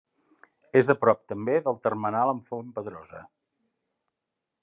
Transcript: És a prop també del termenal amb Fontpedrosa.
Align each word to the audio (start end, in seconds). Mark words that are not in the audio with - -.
És 0.79 0.87
a 0.93 0.95
prop 1.01 1.21
també 1.33 1.57
del 1.67 1.77
termenal 1.87 2.33
amb 2.33 2.49
Fontpedrosa. 2.53 3.21